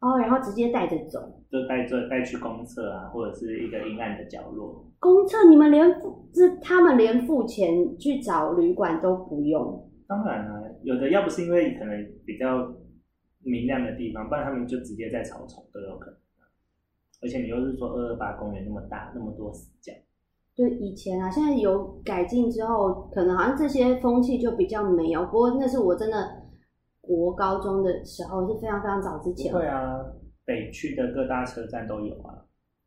[0.00, 1.18] 哦，然后直接带着走。
[1.50, 4.84] 就带着带去公厕啊，或者是一个阴暗的角落。
[5.00, 9.90] 公厕你们连付，这他们连付钱去找旅馆都不用。
[10.06, 12.72] 当然了、有的要不是因为可能比较
[13.42, 16.18] 明亮的地方，不然他们就直接在草丛都有可能。
[17.20, 19.92] 而且你又是说二二八公园那么大，那么多死角，
[20.54, 25.24] 对以前啊，现在有改进之后，可能好像这些风气就比较没有。
[25.26, 26.16] 不过那是我真的
[27.08, 29.98] 国高中的时候，是非常非常早之前不会啊，
[30.44, 32.44] 北区的各大车站都有啊。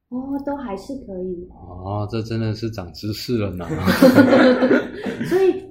[0.09, 1.49] 哦，都还是可以。
[1.49, 3.65] 哦，这真的是长知识了呢。
[5.25, 5.63] 所以，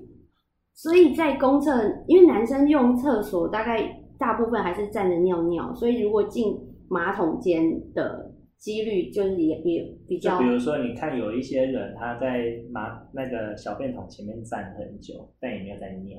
[0.74, 1.70] 所以在公厕，
[2.06, 6.58] 因为男生用厕所大概大部分还是站着尿尿，所以如果进
[6.88, 16.18] 马桶间的几率就是也也比较就比如说，你看有一些人他在马那个小便桶前面站很久，但也没有在尿，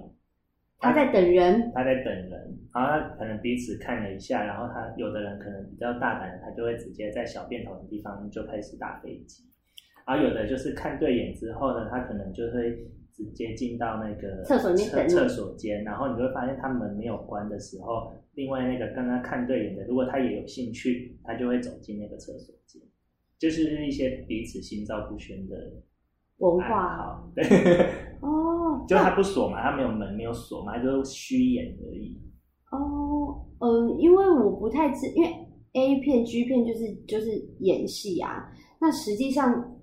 [0.82, 1.72] 他在等人。
[1.74, 2.30] 他在等人，
[2.74, 9.44] 然后他可能彼此看了一下，然后他有的人可能比较大胆，他就会直接在小便桶的地方就开始打飞机，
[10.08, 15.10] 然后有的就是看对眼之后呢，他可能就会直接进到那个厕所里面等你。
[15.10, 22.82] 厕所间，然后你就会发现他门没有关的时候，另外那个刚刚看对眼的，如果他也有兴趣，他就会走进那个厕所间，
[23.38, 25.56] 就是一些彼此心照不宣的
[26.38, 26.98] 文化。
[26.98, 27.46] 好，对。
[28.22, 32.17] 哦，就是他不锁嘛，他没有门，没有锁嘛，他就是虚演而已。
[32.71, 35.29] 哦，嗯，因为我不太知，因为
[35.73, 37.29] A 片、G 片就是就是
[37.60, 38.49] 演戏啊。
[38.79, 39.77] 那实际上，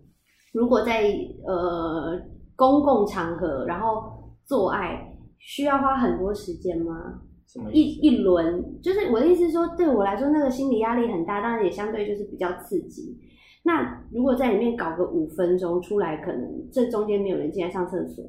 [0.53, 1.12] 如果在
[1.46, 2.18] 呃
[2.57, 7.20] 公共场合，然后做爱，需要花很多时间吗？
[7.46, 7.83] 一什么一？
[8.03, 13.18] 一轮，就是我的意思是说，对我来说，那个心理压力很大，当然也相对就是比较刺激。
[13.64, 18.24] 那如果在里面搞个五分钟出来，可能这中间没有人进来上厕所，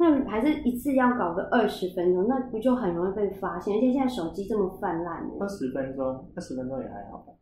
[0.00, 3.76] 那还是一次要搞个二十分钟，那不就很容易被发现？
[3.76, 7.34] 而且现在手机这么泛滥二十分钟，二十分钟也还好吧。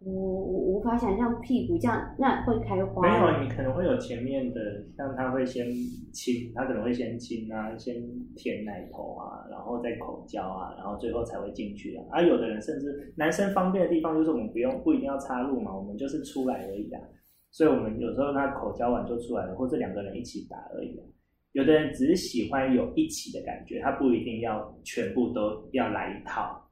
[0.00, 3.08] 我我无法想象屁股这样，那会开花没。
[3.12, 4.58] 有，你可能会有前面的，
[4.96, 5.66] 像他会先
[6.10, 7.96] 亲，他可能会先亲啊，先
[8.34, 12.04] 舔奶头啊，然后再口交啊，然后最后才会进去啊。
[12.10, 17.02] 啊，有的人甚至男生方便的地方就是我们不用不一定要插入嘛，我们就是出来而已啊。
[17.50, 21.04] 所以我们有时候他口交完就出来了，或者两个人一起打而已啊。
[21.52, 26.64] 有的人只是喜欢有一起的感觉，他不一定要全部都要来一套。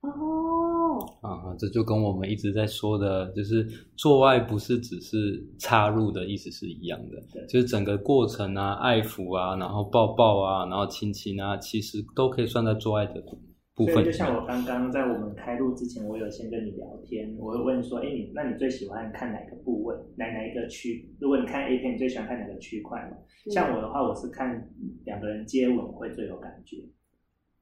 [0.00, 13.20] 哦，啊，这就跟我们一直在说的，就是做爱不是只是插入的意思是一样的对，就是整个过程啊、爱抚啊，然后抱抱啊，然后亲亲啊，其实都可以算在做爱的
[13.78, 14.34] 部分所以就像。
[14.34, 21.08] 我刚刚在我们开录之前，我有先跟你聊天，我会问说，哎，你那你最喜欢看哪个部位，哪哪一个区？
[21.20, 23.16] 如果你看 A 片，你最喜欢看哪个区块嘛？
[23.50, 24.68] 像我的话，我是看
[25.04, 26.76] 两个人接吻会最有感觉。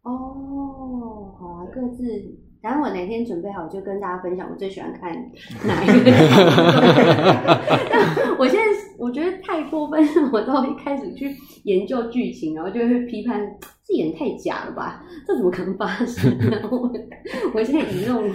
[0.02, 2.04] 哦，好啊，各自。
[2.62, 5.14] 然后我哪天准备好，就跟大家分享我最喜欢看
[5.64, 5.92] 哪一个
[8.40, 8.64] 我现在
[8.98, 11.34] 我觉得太过分，我到一开始去
[11.64, 13.40] 研究剧情，然后就会批判
[13.86, 15.04] 这演太假了吧？
[15.26, 16.60] 这怎么可能发生呢？
[16.70, 16.90] 我
[17.54, 18.30] 我现在以那种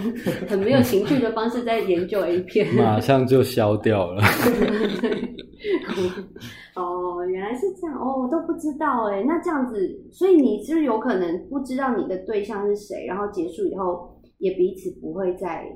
[0.48, 2.74] 很没有情趣的方式在研究 A 片。
[2.74, 4.22] 马上就消掉了。
[6.74, 9.22] 哦，原来是这样哦，我都不知道哎。
[9.26, 15.66] 那这样子，所以你就是有可能不知道你的对象是谁，然后结束以后也彼此不会再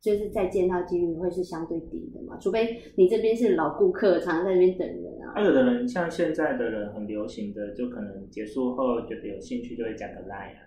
[0.00, 2.38] 就是再见到几率会是相对低的嘛？
[2.38, 5.32] 除非你这边是老顾客，常常在那边等人啊。
[5.34, 10.66] 还有的人像现在的人很流行的，就可能结束后觉得有兴趣就会加个 line 啊。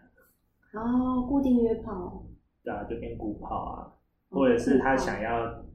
[0.73, 2.25] 哦，固定约炮，
[2.63, 3.93] 对啊，就变鼓炮啊，
[4.29, 5.65] 或者是他想要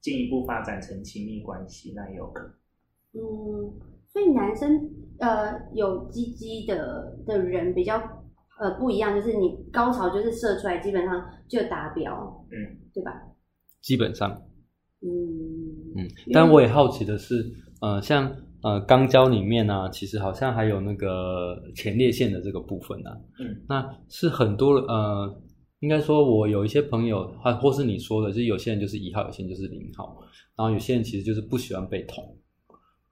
[0.00, 2.52] 进一步发展成亲密关系，那也有可能。
[3.12, 3.72] 嗯，
[4.08, 8.15] 所以男生呃有鸡鸡的的人比较
[8.58, 13.12] 呃不一样，就是你高潮就是射出来基本上就达标，嗯，对吧？
[13.82, 14.30] 基本上，
[15.02, 15.08] 嗯。
[15.96, 17.44] 嗯，但我也好奇的是，
[17.80, 18.30] 呃，像
[18.62, 25.42] 呃肛交里面呢、其实好像还有那个前列腺的这个部分啊，嗯，那是很多呃，
[25.80, 30.18] 应该说我有一些朋友，或或是你说的，就是有些人就是一号，有些人就是零号，
[30.56, 32.36] 然后有些人其实就是不喜欢被捅，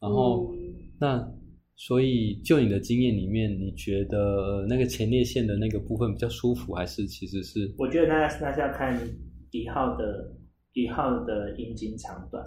[0.00, 0.74] 然后、嗯。
[1.00, 1.28] 那
[1.76, 8.96] 所以就你的经验里面，你觉得那个前列腺的那个部分比较舒服，还是其实是我觉得那那是要看
[9.50, 10.32] 一号的
[10.72, 12.44] 一号的阴茎长短。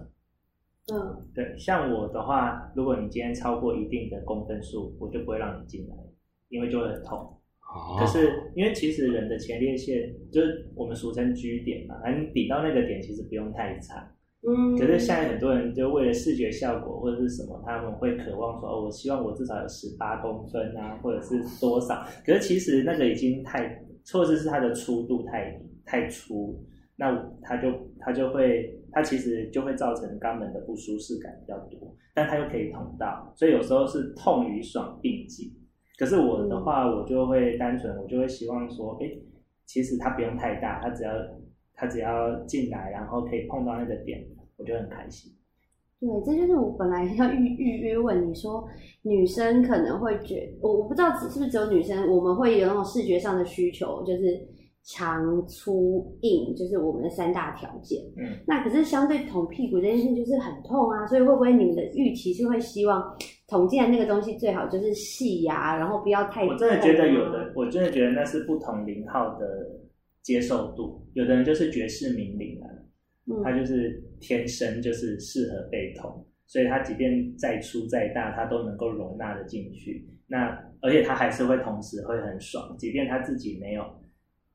[0.89, 5.95] 嗯对，像我的话，如果你今天超过一定的公分数，我就不会让你进来，
[6.47, 7.17] 因为就会很痛。
[7.19, 13.97] 哦可是因为其实人的前列腺就是我们俗称 G 点嘛，而你抵到那个点其实不用太长。
[14.77, 22.03] 可是现在很多人就为了视觉效果或者是什么，他们会渴望说哦，我希望我至少有十八公分啊，或者是多少。
[22.25, 23.83] 可是其实那个已经太，
[24.13, 26.63] 或者是它的粗度太太粗，
[26.95, 35.53] 那它就它就会它其实就会造成肛门的不舒适感比较多，但它又可以捅到，所以有时候是痛与爽并济。
[35.99, 39.09] 可是我的话，我就会单纯，我就会希望说，哎，
[39.65, 41.11] 其实它不用太大，它只要
[41.73, 44.23] 它只要进来，然后可以碰到那个点，
[44.57, 45.31] 我就很开心。
[45.99, 48.67] 对，这就是我本来要预 预约问你说，
[49.01, 54.39] 女生可能会觉我我不知道是不是只有女生，我们会有那种视觉上的需求，就是
[54.83, 57.99] 长、粗、硬，就是我们的三大条件。
[58.15, 63.03] 嗯，那可是相对捅屁股这件事就是很痛啊，所以会不会你们的预期是会希望
[63.47, 69.45] 捅进来那个东西最好就是细呀、然后不要太、我真的觉得有的，，我真的觉得那是不同零号的
[70.21, 71.01] 接受度。
[71.13, 72.85] 有的人就是绝世名伶啊，嗯
[73.43, 80.07] 他就是天生就是适合被捅，所以他即便再粗再大，他都能够容纳的进去。
[80.27, 83.83] 那而且他还是会同时会很爽，即便他自己没有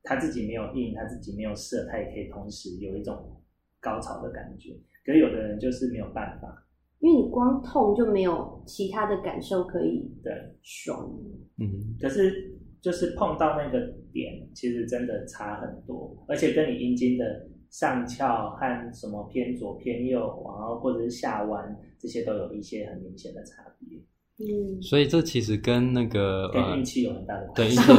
[0.03, 3.41] 他自己没有硬，他自己没有射，他也可以同时有一种
[3.79, 4.73] 高潮的感觉。
[5.05, 6.65] 可是有的人就是没有办法，
[6.99, 10.31] 因为你光痛就没有其他的感受可以对。
[10.61, 11.11] 爽。
[11.59, 12.51] 嗯可是
[12.81, 23.97] 就是碰到那个点，其实真的差很多，而且跟你阴茎的上翘和什么偏左偏右，然后或者是下弯，这些都有一些很明显的差别，
[24.37, 27.81] 嗯，所以这其实跟那个跟呃运气有很大的关对系。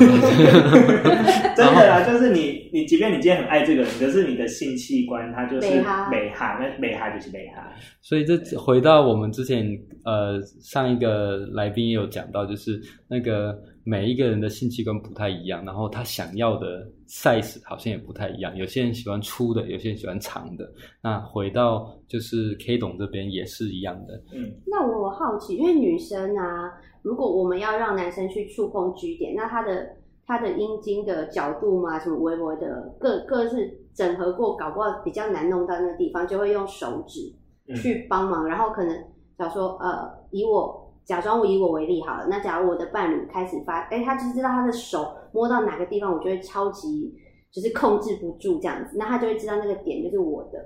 [1.56, 7.72] 真的啦，就是你，你即便你今天很爱这个人，可是你的性器官它就是美哈美哈，那美哈就是美哈。
[8.00, 9.66] 所以这回到我们之前
[10.04, 12.80] 呃上一个来宾也有讲到，就是
[13.14, 20.68] 那个每一个人的性器官不太一样，然后他想要的 size 好像也不太一样，有些人喜欢粗的，有些人喜欢长的。
[21.00, 29.86] 那回到就是 K 董这边也是一样的，嗯，那我好奇，因为女生啊，如果我们要让男生去触碰 G 点，那他的
[30.26, 37.32] 他的阴茎的角度嘛，什么微微的各各是整合过，搞不好比较难弄到那个地方，就会用手指
[37.68, 38.44] 嗯去帮忙。
[38.48, 38.96] 然后可能
[39.38, 47.14] 假如说呃，以我假装我以我为例好了，那假如我的伴侣开始发，哎，他就知道他的手摸到哪个地方，我就会超级
[47.52, 50.58] 就是控制不住这样子，那他就会知道那个点就是我的。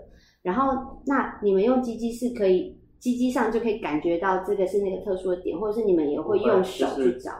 [0.42, 7.32] 然后，那你们用鸡鸡是可以，鸡鸡上就可以感觉到这个是那个特殊的点，或者是你们也会用手去找，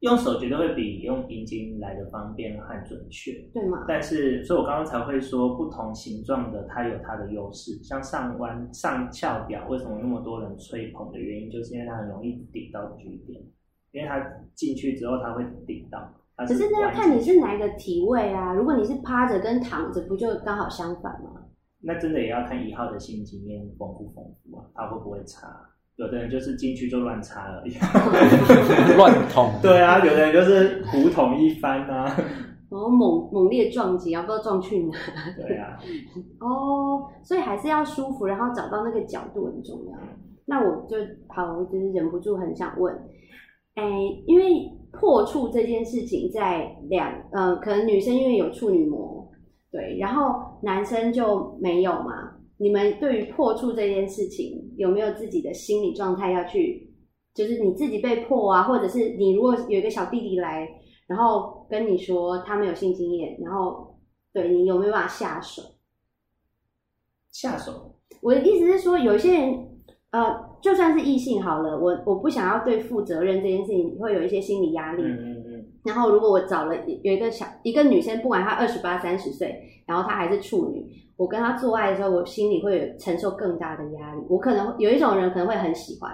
[0.00, 3.32] 用手绝对会比用阴茎来的方便和准确。
[3.52, 3.84] 对吗？
[3.86, 7.72] 但是，所以我刚刚才会说，不同形状的它有它的优势。
[7.82, 13.42] 像上弯、上翘表，为什么那么多人吹捧的原因，就是因为它很容易顶到局点，
[13.92, 14.18] 因为它
[14.54, 15.98] 进去之后它会顶到。
[16.36, 18.54] 它可是那要看你是哪一个体位啊。
[18.54, 21.44] 如果你是趴着跟躺着，不就刚好相反吗？
[21.82, 25.48] 那真的也要看一号的性经验丰不丰富啊，他会不会插？
[25.96, 27.72] 有的人就是进去就乱插而已。
[28.96, 29.52] 乱捅。
[29.60, 32.06] 对啊，有的人就是胡捅一番啊。
[32.70, 34.96] 然后猛猛烈撞击啊，不知道撞去哪。
[35.36, 35.76] 对啊，
[36.38, 39.98] 哦，所以还是要舒服，然后找到那个角度很重要。
[40.46, 40.96] 那我就
[41.28, 42.94] 好，我就是忍不住很想问，
[43.74, 43.82] 哎，
[44.26, 49.28] 因为破处这件事情在两，呃，可能女生因为有处女膜，
[49.70, 52.36] 对，然后男生就没有嘛。
[52.60, 56.92] 你们对于破处这件事情有没有自己的心理状态要去，
[57.34, 60.68] 就是你自己被破啊，或者是你如果有一个小弟弟来，
[61.06, 63.98] 然后跟你说他没有性经验，然后
[64.30, 65.62] 对你有没有办法下手？
[67.32, 69.68] 下手我的意思是说，有一些人，
[70.10, 75.02] 呃，就算是异性好了，我我不想要对负责任这件事情，会有一些心理压力。
[75.02, 80.86] 嗯嗯嗯，然后如果我找了有一个小一个女生，不管她二十八三十岁，然后她还是处女，
[81.20, 84.22] 我跟他做爱的时候，我心里会有承受更大的压力。
[84.30, 86.10] 我可能有一种人可能会很喜欢，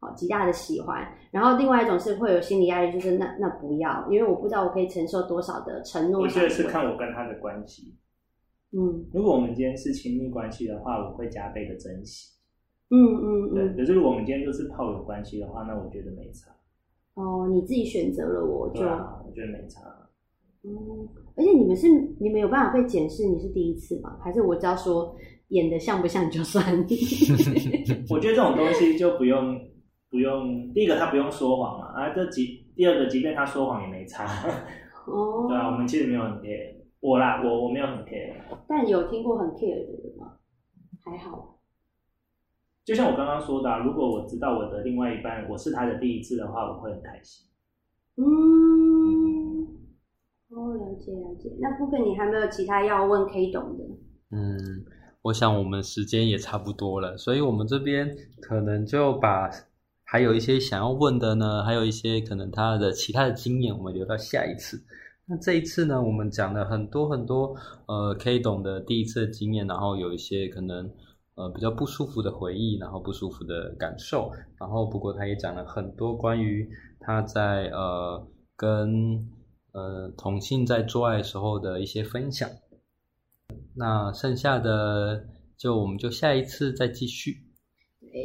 [0.00, 1.06] 哦，极大的喜欢。
[1.30, 6.22] 然后另外一种是会有心理压力，就是那那不要，因为我不知道我可以承受多少的承诺。
[6.22, 7.96] 我觉得是看我跟他的关系。
[8.72, 12.36] 嗯，如果我们今天是亲密关系的话，我会加倍的珍惜。
[12.90, 13.76] 嗯嗯对，嗯。
[13.76, 16.50] 可是如果我们今天就是炮友关系的话，那我觉得没差。
[17.14, 19.80] 哦，你自己选择了我就我觉得没差。
[20.62, 21.88] 嗯，而且你们是
[22.20, 24.18] 你们有办法被检视你是第一次吗？
[24.22, 25.16] 还是我只要说
[25.48, 26.64] 演的像不像就算？
[28.10, 29.58] 我觉得这种东西就不用
[30.10, 34.26] 不用，第一个他不用说谎嘛，啊，这即第二个，即便他说谎也没差，
[35.06, 38.34] 哦， 对啊，我们其实没有很 care，我啦，我我没有很 care，
[38.68, 40.32] 但有听过很 care 的人吗？
[41.02, 41.58] 还好，
[42.84, 47.46] 就像我刚刚说的、啊，如果我知道我的另外一半我是他的第一次的话，我会很开心。
[48.16, 49.62] 嗯，
[50.50, 51.50] 哦，了解了解。
[51.60, 53.84] 那部分你还没有其他要问 K 懂的？
[54.30, 54.84] 嗯，
[55.22, 59.50] 我想我们时间也差不多了，所以我们这边可能就把
[60.04, 64.80] 还有一些想要问的呢，还有一些可能他的其他的经验，我们留到下一次。
[65.26, 67.54] 那这一次呢，我们讲了很多很多
[67.86, 70.90] 呃 K 懂的第一次的经验，然后有一些可能
[71.36, 78.26] 呃比较不舒服的回忆，然后不舒服的感受，然后不过他也讲了很多关于他在呃
[78.56, 79.28] 跟
[79.72, 82.48] 呃同性在做爱时候的一些分享。
[83.74, 87.36] 那剩下的就我们就下一次再继续。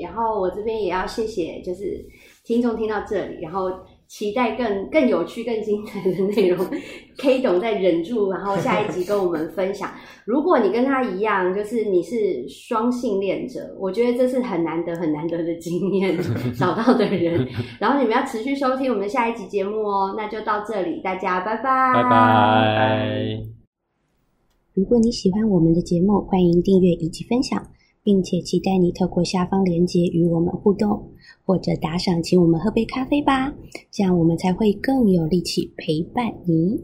[0.01, 2.03] 然后我这边也要谢谢，就是
[2.43, 3.69] 听众听到这里，然后
[4.07, 6.65] 期待更更有趣、更精彩的内容。
[7.17, 9.91] K 董在忍住，然后下一集跟我们分享。
[10.25, 16.17] 如果你跟他一样，就是你是双性恋者，我觉得这是很难得、很难得的经验
[16.57, 17.47] 找到的人。
[17.79, 20.15] 然后你们要持续收听我们下一集节目哦。
[20.17, 23.39] 那就到这里，大家拜拜，拜拜。
[24.73, 27.65] 如果你喜欢我们的节目，欢迎订阅以及分享，
[28.05, 31.09] 并且期待你透过下方链接与我们互动，
[31.43, 33.51] 或者打赏请我们喝杯咖啡吧，
[33.89, 36.79] 这样我们才会更有力气陪伴你。